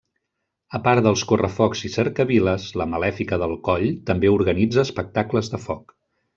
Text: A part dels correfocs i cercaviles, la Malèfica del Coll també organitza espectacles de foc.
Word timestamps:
A 0.77 0.79
part 0.87 1.03
dels 1.07 1.23
correfocs 1.31 1.83
i 1.89 1.91
cercaviles, 1.97 2.67
la 2.83 2.89
Malèfica 2.95 3.41
del 3.45 3.55
Coll 3.69 3.87
també 4.11 4.35
organitza 4.41 4.89
espectacles 4.89 5.55
de 5.57 5.65
foc. 5.69 5.99